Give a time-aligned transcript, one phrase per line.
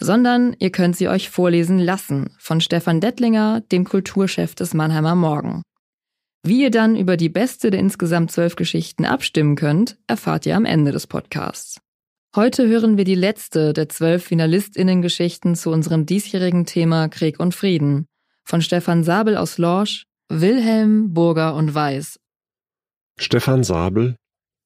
[0.00, 5.62] Sondern ihr könnt sie euch vorlesen lassen von Stefan Dettlinger, dem Kulturchef des Mannheimer Morgen.
[6.44, 10.64] Wie ihr dann über die beste der insgesamt zwölf Geschichten abstimmen könnt, erfahrt ihr am
[10.64, 11.80] Ende des Podcasts.
[12.36, 18.06] Heute hören wir die letzte der zwölf FinalistInnen-Geschichten zu unserem diesjährigen Thema Krieg und Frieden
[18.44, 22.20] von Stefan Sabel aus Lorsch, Wilhelm, Burger und Weiß.
[23.18, 24.16] Stefan Sabel,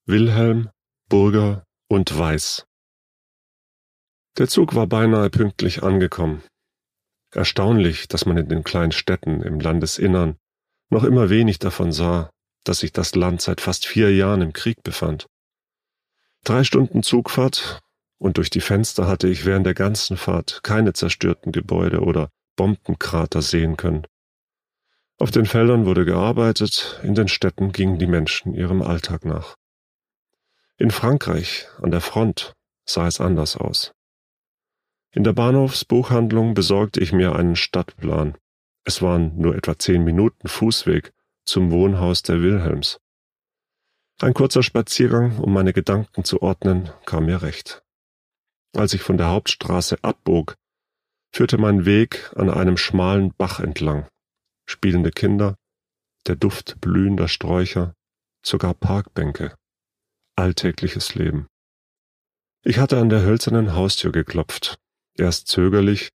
[0.07, 0.69] Wilhelm,
[1.09, 2.67] Burger und Weiß.
[4.39, 6.43] Der Zug war beinahe pünktlich angekommen.
[7.33, 10.37] Erstaunlich, dass man in den kleinen Städten im Landesinnern
[10.89, 12.31] noch immer wenig davon sah,
[12.65, 15.27] dass sich das Land seit fast vier Jahren im Krieg befand.
[16.45, 17.81] Drei Stunden Zugfahrt
[18.19, 23.43] und durch die Fenster hatte ich während der ganzen Fahrt keine zerstörten Gebäude oder Bombenkrater
[23.43, 24.07] sehen können.
[25.19, 29.57] Auf den Feldern wurde gearbeitet, in den Städten gingen die Menschen ihrem Alltag nach.
[30.79, 33.93] In Frankreich, an der Front, sah es anders aus.
[35.15, 38.37] In der Bahnhofsbuchhandlung besorgte ich mir einen Stadtplan,
[38.85, 41.13] es waren nur etwa zehn Minuten Fußweg
[41.45, 42.99] zum Wohnhaus der Wilhelms.
[44.21, 47.83] Ein kurzer Spaziergang, um meine Gedanken zu ordnen, kam mir recht.
[48.75, 50.57] Als ich von der Hauptstraße abbog,
[51.35, 54.09] führte mein Weg an einem schmalen Bach entlang.
[54.67, 55.57] Spielende Kinder,
[56.27, 57.95] der Duft blühender Sträucher,
[58.45, 59.55] sogar Parkbänke.
[60.37, 61.49] Alltägliches Leben.
[62.65, 64.79] Ich hatte an der hölzernen Haustür geklopft,
[65.19, 66.11] erst zögerlich,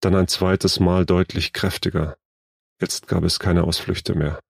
[0.00, 2.16] dann ein zweites Mal deutlich kräftiger.
[2.80, 4.40] Jetzt gab es keine Ausflüchte mehr.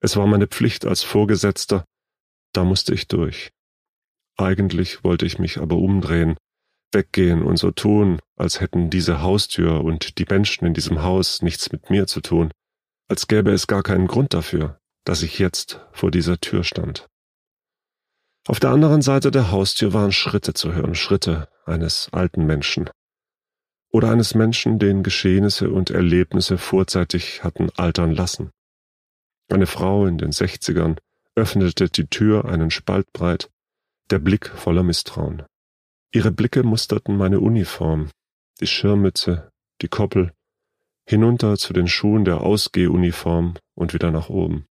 [0.00, 1.84] Es war meine Pflicht als Vorgesetzter,
[2.52, 3.50] da musste ich durch.
[4.36, 6.36] Eigentlich wollte ich mich aber umdrehen,
[6.92, 11.72] weggehen und so tun, als hätten diese Haustür und die Menschen in diesem Haus nichts
[11.72, 12.50] mit mir zu tun,
[13.08, 17.06] als gäbe es gar keinen Grund dafür, dass ich jetzt vor dieser Tür stand.
[18.46, 22.90] Auf der anderen Seite der Haustür waren Schritte zu hören, Schritte eines alten Menschen,
[23.94, 28.50] oder eines Menschen, den Geschehnisse und Erlebnisse vorzeitig hatten altern lassen.
[29.48, 30.96] Eine Frau in den Sechzigern
[31.36, 33.52] öffnete die Tür einen Spalt breit,
[34.10, 35.44] der Blick voller Misstrauen.
[36.12, 38.10] Ihre Blicke musterten meine Uniform,
[38.60, 40.32] die Schirmmütze, die Koppel,
[41.08, 44.66] hinunter zu den Schuhen der Ausgehuniform und wieder nach oben.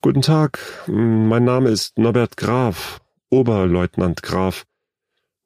[0.00, 4.64] Guten Tag, mein Name ist Norbert Graf, Oberleutnant Graf.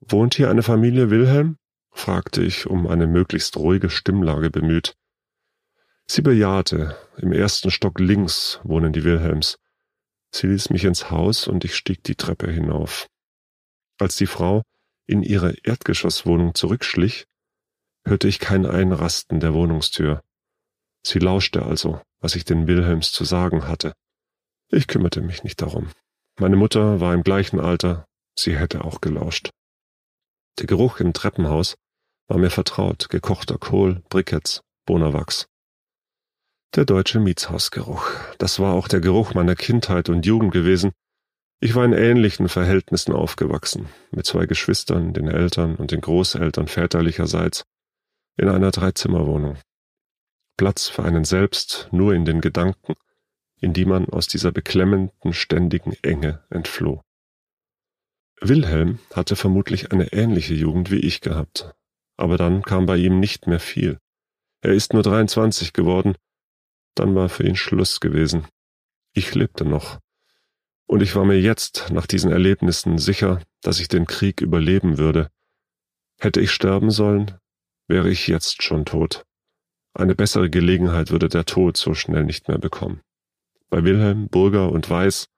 [0.01, 1.57] Wohnt hier eine Familie Wilhelm?
[1.91, 4.95] Fragte ich, um eine möglichst ruhige Stimmlage bemüht.
[6.07, 9.59] Sie bejahte, im ersten Stock links wohnen die Wilhelms.
[10.31, 13.09] Sie ließ mich ins Haus und ich stieg die Treppe hinauf.
[13.99, 14.63] Als die Frau
[15.07, 17.27] in ihre Erdgeschosswohnung zurückschlich,
[18.07, 20.23] hörte ich kein Einrasten der Wohnungstür.
[21.05, 23.95] Sie lauschte also, was ich den Wilhelms zu sagen hatte.
[24.71, 25.91] Ich kümmerte mich nicht darum.
[26.39, 29.51] Meine Mutter war im gleichen Alter, sie hätte auch gelauscht.
[30.59, 31.77] Der Geruch im Treppenhaus
[32.27, 35.47] war mir vertraut, gekochter Kohl, Briketts, Bonawachs.
[36.75, 40.93] Der deutsche Mietshausgeruch, das war auch der Geruch meiner Kindheit und Jugend gewesen.
[41.61, 47.65] Ich war in ähnlichen Verhältnissen aufgewachsen, mit zwei Geschwistern, den Eltern und den Großeltern väterlicherseits,
[48.37, 49.59] in einer Dreizimmerwohnung.
[50.57, 52.95] Platz für einen selbst nur in den Gedanken,
[53.61, 57.01] in die man aus dieser beklemmenden, ständigen Enge entfloh.
[58.41, 61.75] Wilhelm hatte vermutlich eine ähnliche Jugend wie ich gehabt,
[62.17, 63.99] aber dann kam bei ihm nicht mehr viel.
[64.61, 66.15] Er ist nur 23 geworden,
[66.95, 68.47] dann war für ihn Schluss gewesen.
[69.13, 70.01] Ich lebte noch.
[70.87, 75.31] Und ich war mir jetzt, nach diesen Erlebnissen, sicher, dass ich den Krieg überleben würde.
[76.19, 77.39] Hätte ich sterben sollen,
[77.89, 79.25] wäre ich jetzt schon tot.
[79.95, 83.01] Eine bessere Gelegenheit würde der Tod so schnell nicht mehr bekommen.
[83.69, 85.29] Bei Wilhelm, Burger und Weiß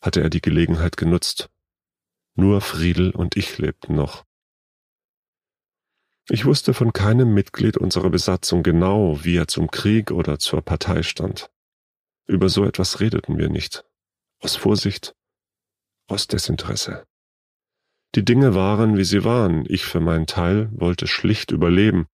[0.00, 1.48] hatte er die Gelegenheit genutzt.
[2.34, 4.24] Nur Friedel und ich lebten noch.
[6.28, 11.02] Ich wusste von keinem Mitglied unserer Besatzung genau, wie er zum Krieg oder zur Partei
[11.02, 11.50] stand.
[12.26, 13.84] Über so etwas redeten wir nicht.
[14.40, 15.14] Aus Vorsicht,
[16.08, 17.04] aus Desinteresse.
[18.14, 19.64] Die Dinge waren, wie sie waren.
[19.68, 22.06] Ich für meinen Teil wollte schlicht überleben.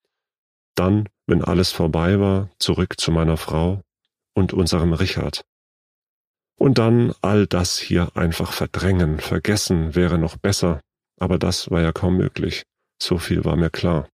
[0.75, 3.83] Dann, wenn alles vorbei war, zurück zu meiner Frau
[4.35, 5.45] und unserem Richard.
[6.59, 10.81] Und dann all das hier einfach verdrängen, vergessen wäre noch besser,
[11.19, 12.65] aber das war ja kaum möglich.
[13.01, 14.09] So viel war mir klar.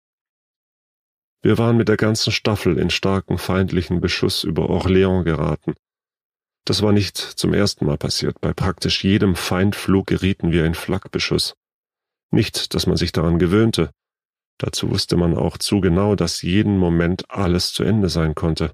[1.43, 5.75] Wir waren mit der ganzen Staffel in starken feindlichen Beschuss über Orléans geraten.
[6.65, 8.41] Das war nicht zum ersten Mal passiert.
[8.41, 11.55] Bei praktisch jedem Feindflug gerieten wir in Flakbeschuss.
[12.31, 13.91] Nicht, dass man sich daran gewöhnte.
[14.59, 18.73] Dazu wusste man auch zu genau, dass jeden Moment alles zu Ende sein konnte.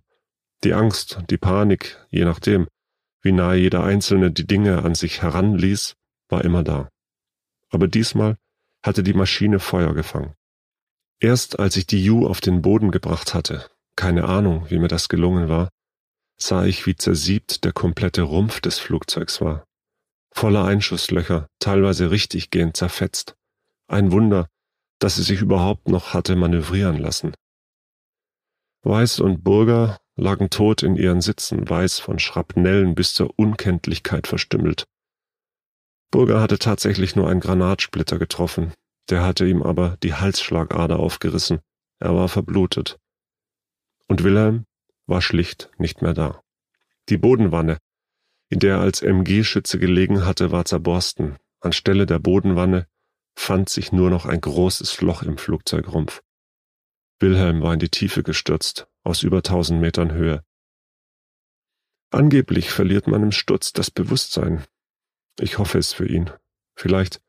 [0.64, 2.66] Die Angst, die Panik, je nachdem,
[3.26, 5.96] wie nahe jeder Einzelne die Dinge an sich heranließ,
[6.28, 6.88] war immer da.
[7.70, 8.38] Aber diesmal
[8.84, 10.34] hatte die Maschine Feuer gefangen.
[11.18, 15.08] Erst als ich die Ju auf den Boden gebracht hatte, keine Ahnung, wie mir das
[15.08, 15.70] gelungen war,
[16.38, 19.64] sah ich, wie zersiebt der komplette Rumpf des Flugzeugs war.
[20.30, 23.34] Voller Einschusslöcher, teilweise richtiggehend zerfetzt.
[23.88, 24.46] Ein Wunder,
[25.00, 27.34] dass sie sich überhaupt noch hatte manövrieren lassen.
[28.86, 34.84] Weiß und Burger lagen tot in ihren Sitzen, weiß von Schrapnellen bis zur Unkenntlichkeit verstümmelt.
[36.12, 38.72] Burger hatte tatsächlich nur einen Granatsplitter getroffen,
[39.10, 41.58] der hatte ihm aber die Halsschlagader aufgerissen,
[41.98, 42.96] er war verblutet.
[44.06, 44.66] Und Wilhelm
[45.08, 46.40] war schlicht nicht mehr da.
[47.08, 47.78] Die Bodenwanne,
[48.50, 51.34] in der er als MG-Schütze gelegen hatte, war zerborsten.
[51.60, 52.86] Anstelle der Bodenwanne
[53.34, 56.22] fand sich nur noch ein großes Loch im Flugzeugrumpf.
[57.18, 60.44] Wilhelm war in die Tiefe gestürzt, aus über tausend Metern Höhe.
[62.10, 64.64] Angeblich verliert man im Sturz das Bewusstsein.
[65.40, 66.30] Ich hoffe es für ihn.
[66.76, 67.20] Vielleicht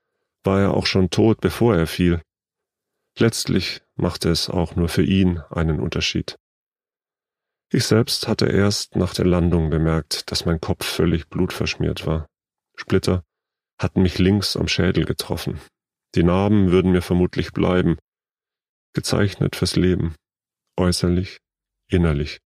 [0.44, 2.22] war er auch schon tot, bevor er fiel.
[3.18, 6.38] Letztlich machte es auch nur für ihn einen Unterschied.
[7.70, 12.28] Ich selbst hatte erst nach der Landung bemerkt, dass mein Kopf völlig blutverschmiert war.
[12.76, 13.24] Splitter
[13.78, 15.60] hatten mich links am Schädel getroffen.
[16.16, 17.98] Die Narben würden mir vermutlich bleiben,
[18.98, 20.16] gezeichnet fürs Leben,
[20.76, 21.38] äußerlich,
[21.88, 22.40] innerlich.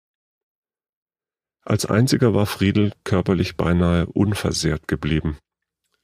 [1.64, 5.38] Als einziger war Friedel körperlich beinahe unversehrt geblieben.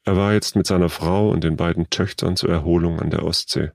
[0.06, 3.72] Er war jetzt mit seiner Frau und den beiden Töchtern zur Erholung an der Ostsee.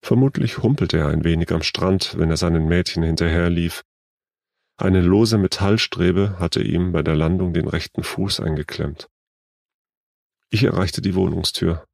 [0.00, 3.82] Vermutlich humpelte er ein wenig am Strand, wenn er seinen Mädchen hinterherlief.
[4.78, 9.10] Eine lose Metallstrebe hatte ihm bei der Landung den rechten Fuß eingeklemmt.
[10.48, 11.84] Ich erreichte die Wohnungstür.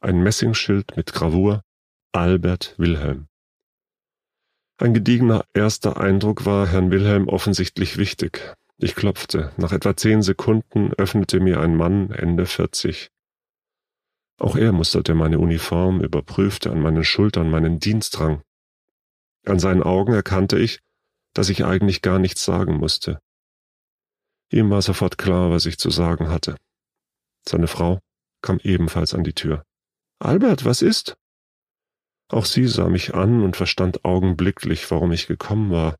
[0.00, 1.62] Ein Messingschild mit Gravur
[2.16, 3.28] Albert Wilhelm.
[4.78, 8.56] Ein gediegener erster Eindruck war Herrn Wilhelm offensichtlich wichtig.
[8.78, 9.52] Ich klopfte.
[9.58, 13.10] Nach etwa zehn Sekunden öffnete mir ein Mann Ende vierzig.
[14.38, 18.40] Auch er musterte meine Uniform, überprüfte an meinen Schultern meinen Dienstrang.
[19.44, 20.80] An seinen Augen erkannte ich,
[21.34, 23.20] dass ich eigentlich gar nichts sagen musste.
[24.50, 26.56] Ihm war sofort klar, was ich zu sagen hatte.
[27.46, 28.00] Seine Frau
[28.40, 29.64] kam ebenfalls an die Tür.
[30.18, 31.18] Albert, was ist?
[32.28, 35.96] Auch sie sah mich an und verstand augenblicklich, warum ich gekommen war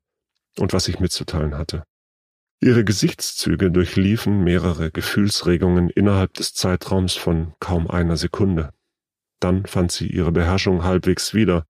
[0.58, 1.84] und was ich mitzuteilen hatte.
[2.60, 8.72] Ihre Gesichtszüge durchliefen mehrere Gefühlsregungen innerhalb des Zeitraums von kaum einer Sekunde.
[9.40, 11.66] Dann fand sie ihre Beherrschung halbwegs wieder.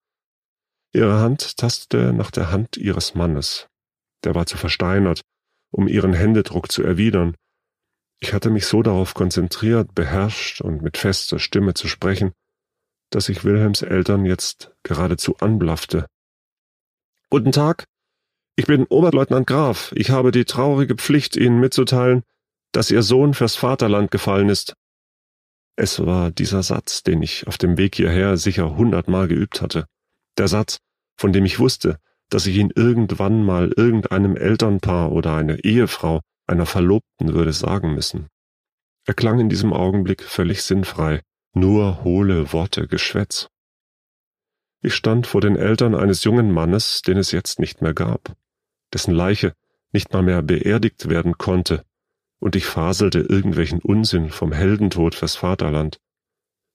[0.93, 3.67] Ihre Hand tastete nach der Hand ihres Mannes.
[4.25, 5.23] Der war zu versteinert,
[5.71, 7.35] um ihren Händedruck zu erwidern.
[8.21, 12.33] Ich hatte mich so darauf konzentriert, beherrscht und mit fester Stimme zu sprechen,
[13.11, 16.07] dass ich Wilhelms Eltern jetzt geradezu anblaffte.
[17.31, 17.87] Guten Tag,
[18.59, 19.93] ich bin Oberleutnant Graf.
[19.95, 22.23] Ich habe die traurige Pflicht, Ihnen mitzuteilen,
[22.73, 24.75] dass Ihr Sohn fürs Vaterland gefallen ist.
[25.77, 29.87] Es war dieser Satz, den ich auf dem Weg hierher sicher hundertmal geübt hatte.
[30.39, 30.79] Der Satz,
[31.19, 31.99] von dem ich wusste,
[32.31, 38.29] dass ich ihn irgendwann mal irgendeinem Elternpaar oder einer Ehefrau, einer Verlobten würde sagen müssen.
[39.05, 41.21] Er klang in diesem Augenblick völlig sinnfrei,
[41.57, 43.49] nur hohle Worte, Geschwätz.
[44.83, 48.37] Ich stand vor den Eltern eines jungen Mannes, den es jetzt nicht mehr gab
[48.93, 49.55] dessen Leiche
[49.93, 51.85] nicht mal mehr beerdigt werden konnte,
[52.39, 55.99] und ich faselte irgendwelchen Unsinn vom Heldentod fürs Vaterland.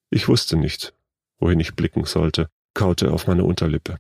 [0.10, 0.94] Ich wusste nicht,
[1.38, 3.98] wohin ich blicken sollte, kaute auf meine Unterlippe.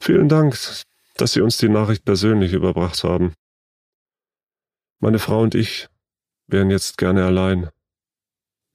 [0.00, 0.58] Vielen Dank,
[1.16, 3.34] dass Sie uns die Nachricht persönlich überbracht haben.
[5.00, 5.88] Meine Frau und ich
[6.46, 7.70] wären jetzt gerne allein.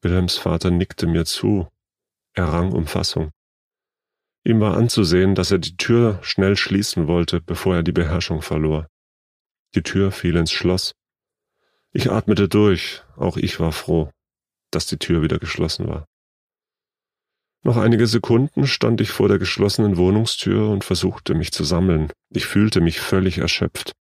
[0.03, 1.67] Wilhelms Vater nickte mir zu,
[2.33, 3.31] er rang um Fassung.
[4.43, 8.87] Ihm war anzusehen, dass er die Tür schnell schließen wollte, bevor er die Beherrschung verlor.
[9.75, 10.93] Die Tür fiel ins Schloss.
[11.93, 14.11] Ich atmete durch, auch ich war froh,
[14.71, 16.05] dass die Tür wieder geschlossen war.
[17.65, 22.11] Noch einige Sekunden stand ich vor der geschlossenen Wohnungstür und versuchte mich zu sammeln.
[22.29, 23.93] Ich fühlte mich völlig erschöpft,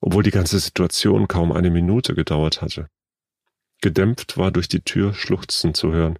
[0.00, 2.88] obwohl die ganze Situation kaum eine Minute gedauert hatte.
[3.84, 6.18] Gedämpft war durch die Tür Schluchzen zu hören.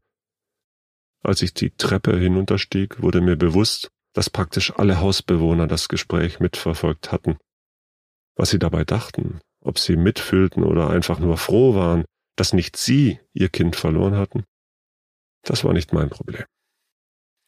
[1.22, 7.10] Als ich die Treppe hinunterstieg, wurde mir bewusst, dass praktisch alle Hausbewohner das Gespräch mitverfolgt
[7.10, 7.38] hatten.
[8.36, 12.04] Was sie dabei dachten, ob sie mitfühlten oder einfach nur froh waren,
[12.36, 14.44] dass nicht sie ihr Kind verloren hatten,
[15.42, 16.44] das war nicht mein Problem.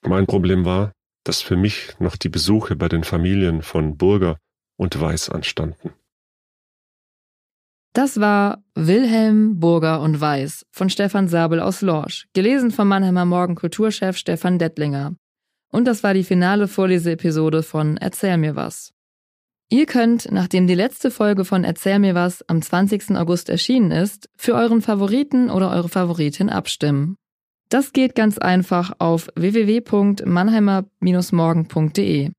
[0.01, 0.93] Mein Problem war,
[1.25, 4.39] dass für mich noch die Besuche bei den Familien von Burger
[4.79, 5.93] und Weiß anstanden.
[7.97, 13.55] Das war Wilhelm Burger und Weiß von Stefan Sabel aus Lorsch, gelesen vom Mannheimer Morgen
[13.55, 15.15] Kulturchef Stefan Dettlinger.
[15.73, 18.93] Und das war die finale Vorleseepisode von Erzähl mir was.
[19.71, 23.17] Ihr könnt, nachdem die letzte Folge von Erzähl mir was am 20.
[23.17, 27.17] August erschienen ist, für euren Favoriten oder eure Favoritin abstimmen.
[27.71, 32.31] Das geht ganz einfach auf www.mannheimer-morgen.de.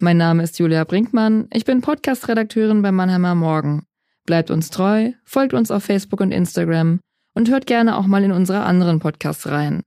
[0.00, 3.86] Mein Name ist Julia Brinkmann, ich bin Podcast-Redakteurin bei Mannheimer Morgen.
[4.26, 6.98] Bleibt uns treu, folgt uns auf Facebook und Instagram
[7.34, 9.82] und hört gerne auch mal in unsere anderen Podcasts rein.